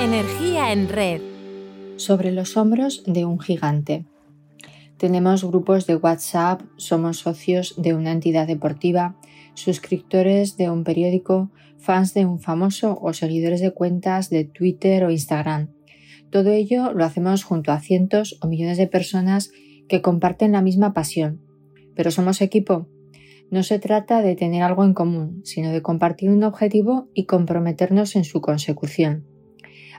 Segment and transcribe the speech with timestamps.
[0.00, 1.20] Energía en red.
[1.96, 4.06] Sobre los hombros de un gigante.
[4.96, 9.20] Tenemos grupos de WhatsApp, somos socios de una entidad deportiva,
[9.52, 15.10] suscriptores de un periódico, fans de un famoso o seguidores de cuentas de Twitter o
[15.10, 15.68] Instagram.
[16.30, 19.52] Todo ello lo hacemos junto a cientos o millones de personas
[19.86, 21.42] que comparten la misma pasión.
[21.94, 22.88] Pero somos equipo.
[23.50, 28.16] No se trata de tener algo en común, sino de compartir un objetivo y comprometernos
[28.16, 29.29] en su consecución.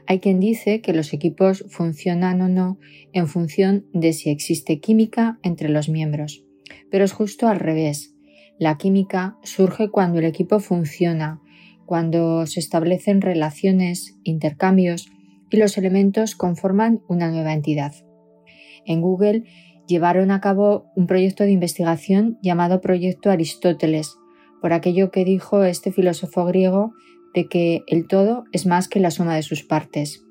[0.08, 2.78] Hay quien dice que los equipos funcionan o no
[3.14, 6.44] en función de si existe química entre los miembros.
[6.90, 8.16] Pero es justo al revés.
[8.60, 11.42] La química surge cuando el equipo funciona,
[11.86, 15.10] cuando se establecen relaciones, intercambios
[15.50, 17.94] y los elementos conforman una nueva entidad.
[18.86, 19.44] En Google
[19.88, 24.16] llevaron a cabo un proyecto de investigación llamado Proyecto Aristóteles,
[24.62, 26.94] por aquello que dijo este filósofo griego
[27.34, 30.24] de que el todo es más que la suma de sus partes.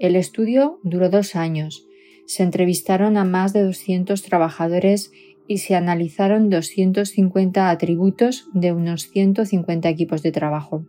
[0.00, 1.86] El estudio duró dos años.
[2.26, 5.12] Se entrevistaron a más de 200 trabajadores
[5.46, 10.84] y se analizaron 250 atributos de unos 150 equipos de trabajo.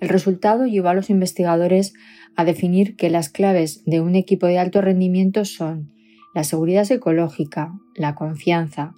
[0.00, 1.94] El resultado llevó a los investigadores
[2.34, 5.90] a definir que las claves de un equipo de alto rendimiento son
[6.34, 8.94] la seguridad psicológica, la confianza,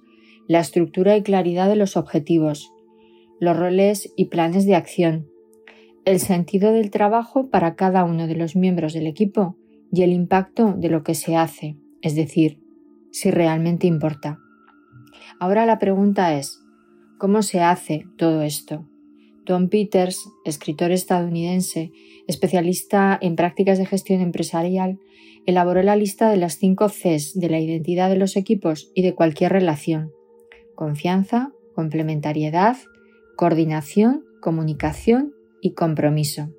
[0.47, 2.73] la estructura y claridad de los objetivos,
[3.39, 5.27] los roles y planes de acción,
[6.05, 9.57] el sentido del trabajo para cada uno de los miembros del equipo
[9.91, 12.59] y el impacto de lo que se hace, es decir,
[13.11, 14.39] si realmente importa.
[15.39, 16.59] Ahora la pregunta es,
[17.17, 18.87] ¿cómo se hace todo esto?
[19.45, 21.91] Tom Peters, escritor estadounidense,
[22.27, 24.99] especialista en prácticas de gestión empresarial,
[25.45, 29.15] elaboró la lista de las cinco Cs de la identidad de los equipos y de
[29.15, 30.11] cualquier relación.
[30.75, 32.77] Confianza, complementariedad,
[33.39, 36.53] coordinación, comunicación y compromiso.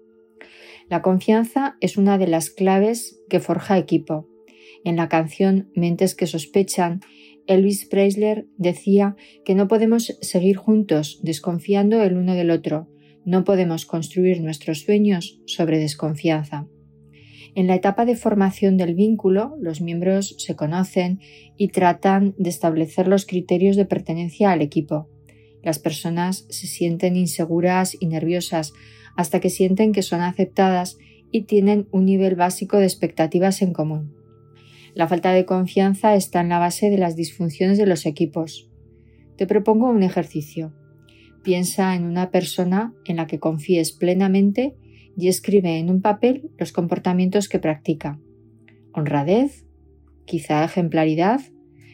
[0.89, 4.27] La confianza es una de las claves que forja equipo.
[4.83, 7.01] En la canción Mentes que sospechan,
[7.47, 12.89] Elvis Preisler decía que no podemos seguir juntos desconfiando el uno del otro,
[13.27, 16.67] no podemos construir nuestros sueños sobre desconfianza.
[17.55, 21.21] En la etapa de formación del vínculo, los miembros se conocen
[21.59, 25.11] y tratan de establecer los criterios de pertenencia al equipo.
[25.63, 28.73] Las personas se sienten inseguras y nerviosas
[29.17, 30.99] hasta que sienten que son aceptadas
[31.31, 34.15] y tienen un nivel básico de expectativas en común.
[34.95, 38.69] La falta de confianza está en la base de las disfunciones de los equipos.
[39.37, 40.75] Te propongo un ejercicio.
[41.43, 44.77] Piensa en una persona en la que confíes plenamente
[45.17, 48.19] y escribe en un papel los comportamientos que practica.
[48.93, 49.65] Honradez,
[50.25, 51.41] quizá ejemplaridad,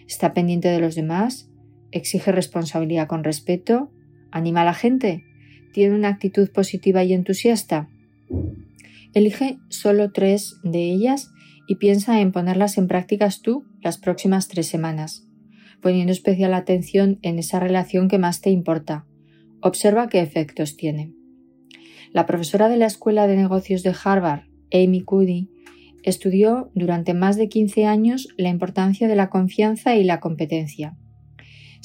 [0.07, 1.51] está pendiente de los demás,
[1.93, 3.91] exige responsabilidad con respeto,
[4.31, 5.25] anima a la gente,
[5.73, 7.89] tiene una actitud positiva y entusiasta.
[9.15, 11.31] Elige solo tres de ellas
[11.67, 15.27] y piensa en ponerlas en prácticas tú las próximas tres semanas,
[15.81, 19.07] poniendo especial atención en esa relación que más te importa.
[19.61, 21.13] Observa qué efectos tiene.
[22.13, 25.51] La profesora de la Escuela de Negocios de Harvard, Amy Cuddy,
[26.03, 30.97] estudió durante más de 15 años la importancia de la confianza y la competencia.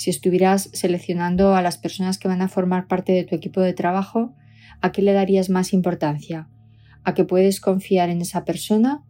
[0.01, 3.73] Si estuvieras seleccionando a las personas que van a formar parte de tu equipo de
[3.73, 4.33] trabajo,
[4.81, 6.49] ¿a qué le darías más importancia?
[7.03, 9.03] ¿A que puedes confiar en esa persona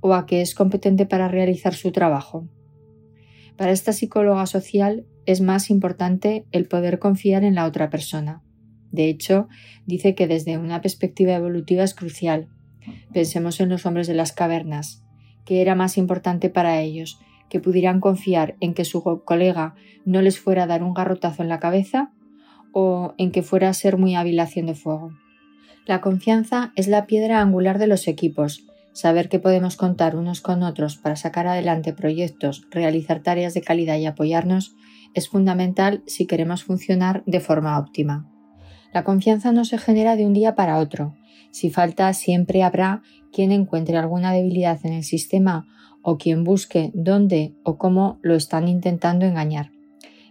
[0.00, 2.46] o a que es competente para realizar su trabajo?
[3.56, 8.42] Para esta psicóloga social es más importante el poder confiar en la otra persona.
[8.92, 9.48] De hecho,
[9.86, 12.48] dice que desde una perspectiva evolutiva es crucial.
[13.14, 15.02] Pensemos en los hombres de las cavernas.
[15.46, 17.18] ¿Qué era más importante para ellos?
[17.48, 19.74] Que pudieran confiar en que su colega
[20.04, 22.10] no les fuera a dar un garrotazo en la cabeza
[22.72, 25.12] o en que fuera a ser muy hábil haciendo fuego.
[25.86, 28.66] La confianza es la piedra angular de los equipos.
[28.92, 33.98] Saber que podemos contar unos con otros para sacar adelante proyectos, realizar tareas de calidad
[33.98, 34.74] y apoyarnos
[35.14, 38.28] es fundamental si queremos funcionar de forma óptima.
[38.92, 41.14] La confianza no se genera de un día para otro.
[41.50, 43.02] Si falta, siempre habrá
[43.32, 45.66] quien encuentre alguna debilidad en el sistema
[46.04, 49.72] o quien busque dónde o cómo lo están intentando engañar.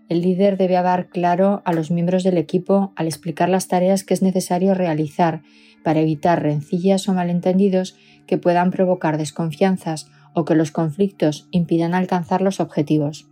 [0.08, 4.14] El líder debe hablar claro a los miembros del equipo al explicar las tareas que
[4.14, 5.42] es necesario realizar
[5.84, 7.98] para evitar rencillas o malentendidos
[8.28, 13.28] que puedan provocar desconfianzas o que los conflictos impidan alcanzar los objetivos.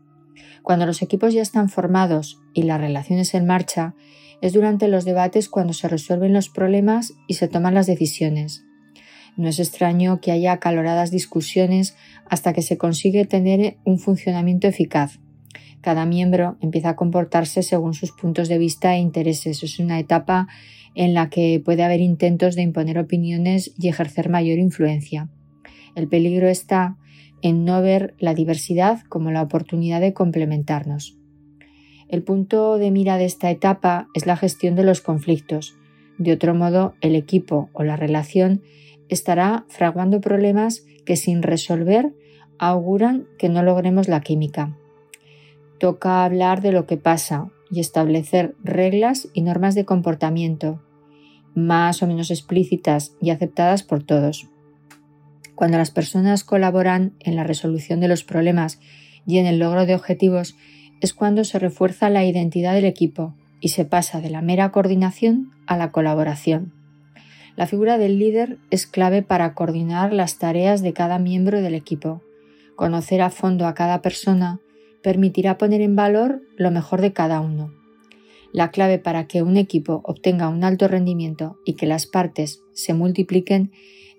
[0.64, 3.94] Cuando los equipos ya están formados y las relaciones en marcha,
[4.42, 8.66] es durante los debates cuando se resuelven los problemas y se toman las decisiones.
[9.38, 11.96] No es extraño que haya acaloradas discusiones
[12.30, 15.20] hasta que se consigue tener un funcionamiento eficaz.
[15.82, 19.64] Cada miembro empieza a comportarse según sus puntos de vista e intereses.
[19.64, 20.48] Es una etapa
[20.94, 25.30] en la que puede haber intentos de imponer opiniones y ejercer mayor influencia.
[25.96, 26.98] El peligro está
[27.42, 31.18] en no ver la diversidad como la oportunidad de complementarnos.
[32.08, 35.76] El punto de mira de esta etapa es la gestión de los conflictos.
[36.18, 38.62] De otro modo, el equipo o la relación
[39.12, 42.14] estará fraguando problemas que sin resolver
[42.58, 44.76] auguran que no logremos la química.
[45.80, 50.82] Toca hablar de lo que pasa y establecer reglas y normas de comportamiento,
[51.54, 54.48] más o menos explícitas y aceptadas por todos.
[55.56, 58.80] Cuando las personas colaboran en la resolución de los problemas
[59.28, 60.56] y en el logro de objetivos,
[61.02, 65.52] es cuando se refuerza la identidad del equipo y se pasa de la mera coordinación
[65.68, 66.81] a la colaboración.
[67.56, 72.22] La figura del líder es clave para coordinar las tareas de cada miembro del equipo.
[72.76, 74.60] Conocer a fondo a cada persona
[75.04, 77.74] permitirá poner en valor lo mejor de cada uno.
[78.54, 82.94] La clave para que un equipo obtenga un alto rendimiento y que las partes se
[82.94, 83.72] multipliquen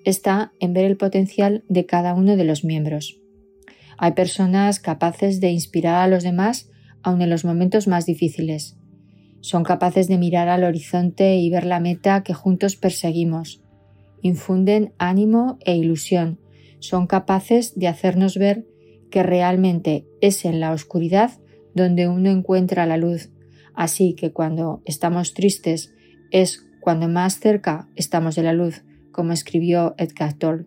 [0.04, 3.20] está en ver el potencial de cada uno de los miembros.
[3.98, 6.70] Hay personas capaces de inspirar a los demás
[7.02, 8.76] aun en los momentos más difíciles.
[9.42, 13.60] Son capaces de mirar al horizonte y ver la meta que juntos perseguimos.
[14.22, 16.38] Infunden ánimo e ilusión.
[16.78, 18.64] Son capaces de hacernos ver
[19.10, 21.32] que realmente es en la oscuridad
[21.74, 23.30] donde uno encuentra la luz.
[23.74, 25.92] Así que cuando estamos tristes
[26.30, 30.66] es cuando más cerca estamos de la luz como escribió Edgar Tolle.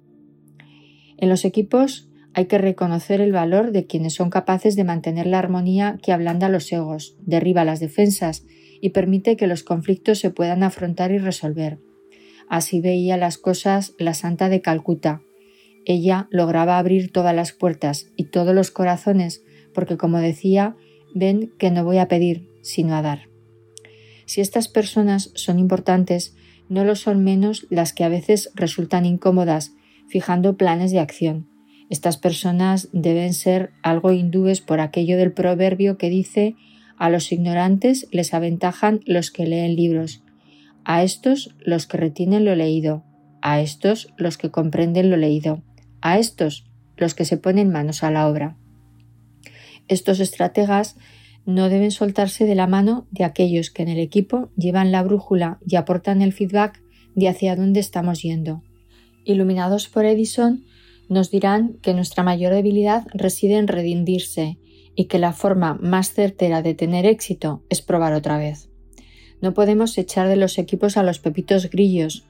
[1.17, 5.39] En los equipos hay que reconocer el valor de quienes son capaces de mantener la
[5.39, 8.45] armonía que ablanda los egos, derriba las defensas
[8.81, 11.79] y permite que los conflictos se puedan afrontar y resolver.
[12.49, 15.21] Así veía las cosas la Santa de Calcuta.
[15.85, 20.75] Ella lograba abrir todas las puertas y todos los corazones porque, como decía,
[21.13, 23.29] ven que no voy a pedir, sino a dar.
[24.25, 26.35] Si estas personas son importantes,
[26.67, 29.71] no lo son menos las que a veces resultan incómodas,
[30.09, 31.54] fijando planes de acción.
[31.89, 36.55] Estas personas deben ser algo hindúes por aquello del proverbio que dice
[36.97, 40.23] a los ignorantes les aventajan los que leen libros,
[40.83, 43.03] a estos los que retienen lo leído,
[43.41, 45.61] a estos los que comprenden lo leído,
[46.01, 46.65] a estos
[46.97, 48.57] los que se ponen manos a la obra.
[49.87, 50.95] Estos estrategas
[51.45, 55.59] no deben soltarse de la mano de aquellos que en el equipo llevan la brújula
[55.67, 56.81] y aportan el feedback
[57.13, 58.63] de hacia dónde estamos yendo.
[59.25, 60.63] Iluminados por Edison,
[61.09, 64.57] nos dirán que nuestra mayor debilidad reside en redindirse
[64.95, 68.69] y que la forma más certera de tener éxito es probar otra vez.
[69.41, 72.25] No podemos echar de los equipos a los pepitos grillos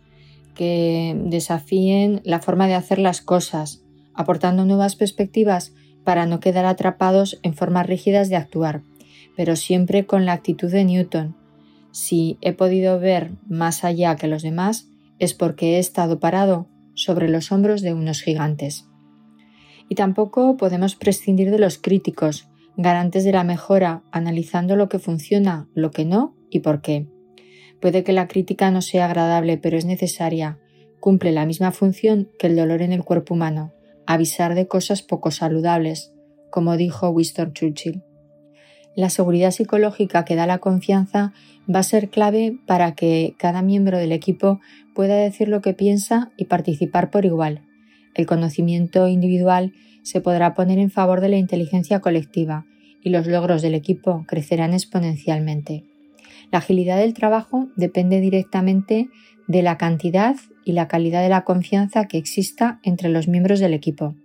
[0.55, 3.83] que desafíen la forma de hacer las cosas,
[4.13, 5.73] aportando nuevas perspectivas
[6.03, 8.81] para no quedar atrapados en formas rígidas de actuar
[9.35, 11.35] pero siempre con la actitud de Newton.
[11.91, 14.87] Si he podido ver más allá que los demás,
[15.19, 18.87] es porque he estado parado sobre los hombros de unos gigantes.
[19.87, 25.69] Y tampoco podemos prescindir de los críticos, garantes de la mejora, analizando lo que funciona,
[25.75, 27.07] lo que no y por qué.
[27.79, 30.59] Puede que la crítica no sea agradable, pero es necesaria.
[30.99, 33.73] Cumple la misma función que el dolor en el cuerpo humano,
[34.07, 36.13] avisar de cosas poco saludables,
[36.49, 38.01] como dijo Winston Churchill.
[38.95, 41.33] La seguridad psicológica que da la confianza
[41.73, 44.61] va a ser clave para que cada miembro del equipo
[44.93, 47.61] pueda decir lo que piensa y participar por igual.
[48.13, 52.65] El conocimiento individual se podrá poner en favor de la inteligencia colectiva
[53.03, 55.83] y los logros del equipo crecerán exponencialmente.
[56.51, 59.09] La agilidad del trabajo depende directamente
[59.47, 63.73] de la cantidad y la calidad de la confianza que exista entre los miembros del
[63.73, 64.15] equipo.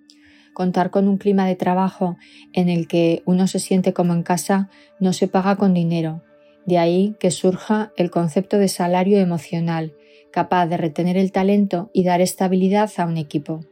[0.61, 2.19] Contar con un clima de trabajo
[2.53, 6.23] en el que uno se siente como en casa no se paga con dinero.
[6.67, 9.95] De ahí que surja el concepto de salario emocional,
[10.31, 13.65] capaz de retener el talento y dar estabilidad a un equipo.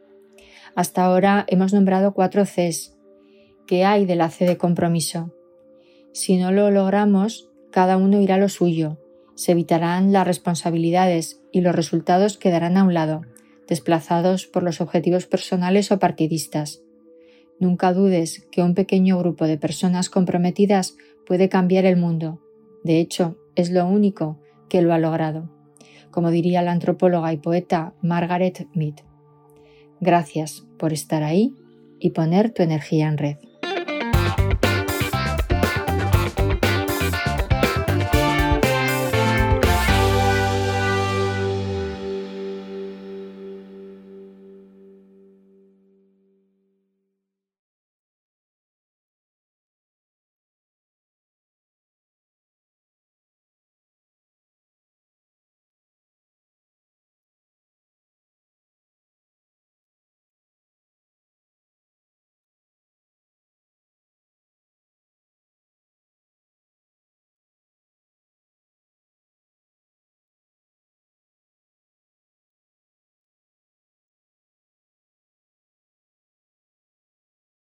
[0.75, 2.97] Hasta ahora hemos nombrado cuatro Cs.
[3.66, 5.35] ¿Qué hay de la C de compromiso?
[6.14, 8.97] Si no lo logramos, cada uno irá a lo suyo,
[9.35, 13.26] se evitarán las responsabilidades y los resultados quedarán a un lado
[13.69, 16.83] desplazados por los objetivos personales o partidistas.
[17.61, 20.97] Nunca dudes que un pequeño grupo de personas comprometidas
[21.27, 22.41] puede cambiar el mundo.
[22.83, 25.51] De hecho, es lo único que lo ha logrado,
[26.11, 28.95] como diría la antropóloga y poeta Margaret Mead.
[30.01, 31.55] Gracias por estar ahí
[31.99, 33.37] y poner tu energía en red.